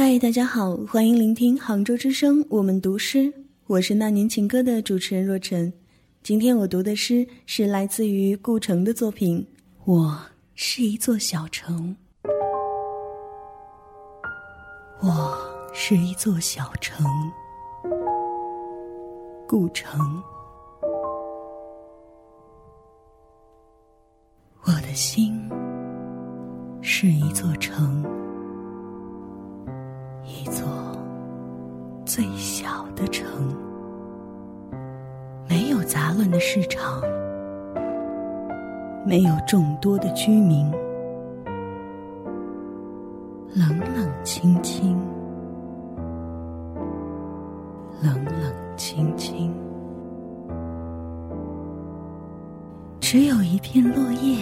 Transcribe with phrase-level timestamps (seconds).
[0.00, 3.32] 嗨，大家好，欢迎聆听杭州之声，我们读诗，
[3.66, 5.72] 我是那年情歌的主持人若晨。
[6.22, 9.40] 今天我读的诗是来自于顾城的作品
[9.86, 10.16] 《我
[10.54, 11.96] 是一座小城》。
[15.00, 15.36] 我
[15.74, 17.04] 是一座小城，
[19.48, 20.22] 顾城。
[24.62, 25.36] 我的心
[26.80, 28.04] 是一座城，
[30.28, 30.62] 一座
[32.04, 33.26] 最小的城，
[35.48, 37.00] 没有杂乱的市场，
[39.06, 40.70] 没有众多的居民，
[43.54, 44.98] 冷冷清清，
[48.02, 49.50] 冷冷清清。
[53.00, 54.37] 只有一片落叶，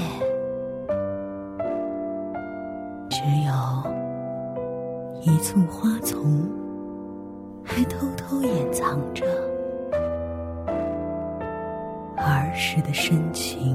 [5.26, 6.48] 一簇花丛，
[7.64, 9.26] 还偷偷掩藏着
[12.16, 13.74] 儿时的深情。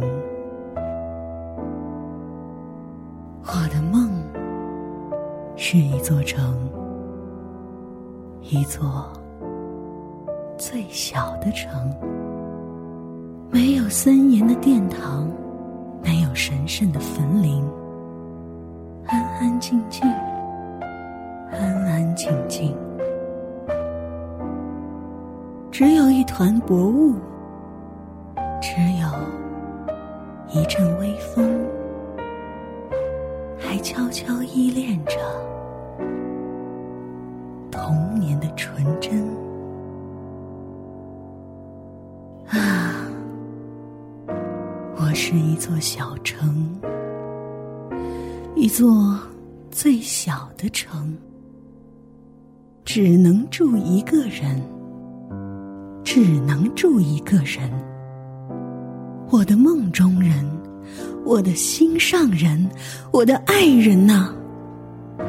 [3.44, 4.10] 我的梦
[5.58, 6.58] 是一座城，
[8.44, 9.12] 一座
[10.58, 11.94] 最小的城。
[13.50, 15.30] 没有森严的殿堂，
[16.02, 17.62] 没有神圣的坟陵，
[19.06, 20.10] 安安静静，
[25.72, 27.16] 只有一团薄雾，
[28.62, 29.08] 只有
[30.50, 31.66] 一阵微风，
[33.58, 35.14] 还悄悄依恋着
[37.72, 39.26] 童年的纯真。
[42.50, 43.08] 啊
[44.98, 46.78] 我是一座小城，
[48.56, 49.18] 一座
[49.72, 51.18] 最小的城，
[52.84, 54.62] 只能住一个人，
[56.14, 57.72] 只能住一个人。
[59.30, 60.46] 我的梦中人，
[61.24, 62.70] 我的心上人，
[63.14, 64.36] 我的爱人呐，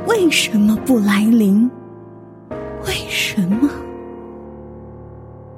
[0.09, 1.71] 为什么不来临？
[2.85, 3.71] 为什么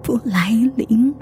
[0.02, 1.14] 不来临？